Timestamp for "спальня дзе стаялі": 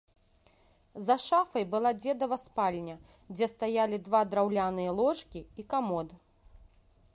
2.45-4.01